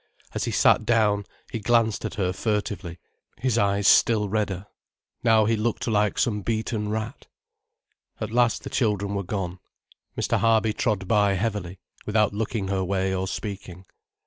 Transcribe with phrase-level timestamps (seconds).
[0.33, 2.97] As he sat down, he glanced at her furtively,
[3.37, 4.65] his eyes still redder.
[5.23, 7.27] Now he looked like some beaten rat.
[8.19, 9.59] At last the children were gone.
[10.17, 10.39] Mr.
[10.39, 11.77] Harby trod by heavily,
[12.07, 13.81] without looking her way, or speaking.
[13.81, 13.85] Mr.